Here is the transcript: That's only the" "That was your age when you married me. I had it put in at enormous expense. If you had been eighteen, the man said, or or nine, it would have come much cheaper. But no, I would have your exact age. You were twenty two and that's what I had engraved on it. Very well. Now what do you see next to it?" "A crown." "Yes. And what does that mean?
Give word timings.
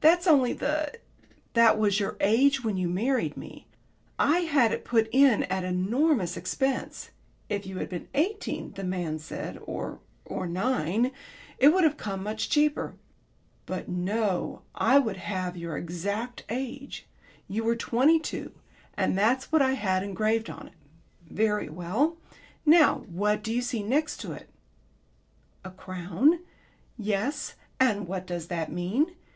That's 0.00 0.26
only 0.26 0.54
the" 0.54 0.90
"That 1.54 1.78
was 1.78 2.00
your 2.00 2.16
age 2.18 2.64
when 2.64 2.76
you 2.76 2.88
married 2.88 3.36
me. 3.36 3.68
I 4.18 4.38
had 4.40 4.72
it 4.72 4.84
put 4.84 5.08
in 5.12 5.44
at 5.44 5.62
enormous 5.62 6.36
expense. 6.36 7.10
If 7.48 7.64
you 7.64 7.78
had 7.78 7.88
been 7.88 8.08
eighteen, 8.12 8.72
the 8.72 8.82
man 8.82 9.20
said, 9.20 9.56
or 9.62 10.00
or 10.24 10.48
nine, 10.48 11.12
it 11.60 11.68
would 11.68 11.84
have 11.84 11.96
come 11.96 12.24
much 12.24 12.50
cheaper. 12.50 12.96
But 13.66 13.88
no, 13.88 14.62
I 14.74 14.98
would 14.98 15.18
have 15.18 15.56
your 15.56 15.76
exact 15.76 16.42
age. 16.48 17.06
You 17.46 17.62
were 17.62 17.76
twenty 17.76 18.18
two 18.18 18.50
and 18.96 19.16
that's 19.16 19.52
what 19.52 19.62
I 19.62 19.74
had 19.74 20.02
engraved 20.02 20.50
on 20.50 20.66
it. 20.66 20.74
Very 21.30 21.68
well. 21.68 22.16
Now 22.66 23.04
what 23.08 23.44
do 23.44 23.54
you 23.54 23.62
see 23.62 23.84
next 23.84 24.16
to 24.22 24.32
it?" 24.32 24.48
"A 25.64 25.70
crown." 25.70 26.40
"Yes. 26.96 27.54
And 27.78 28.08
what 28.08 28.26
does 28.26 28.48
that 28.48 28.72
mean? 28.72 29.12